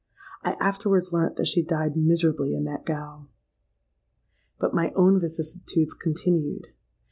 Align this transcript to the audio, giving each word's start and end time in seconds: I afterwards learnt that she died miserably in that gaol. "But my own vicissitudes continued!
I 0.43 0.53
afterwards 0.53 1.13
learnt 1.13 1.35
that 1.35 1.45
she 1.45 1.61
died 1.61 1.95
miserably 1.95 2.55
in 2.55 2.63
that 2.63 2.87
gaol. 2.87 3.27
"But 4.57 4.73
my 4.73 4.91
own 4.95 5.19
vicissitudes 5.19 5.93
continued! 5.93 6.69